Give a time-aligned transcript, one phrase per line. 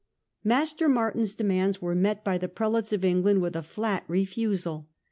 [0.43, 3.61] Master Martin's 220 STUPOR MUNDI demands were met by the Prelates of England with a
[3.61, 4.87] flat refusal.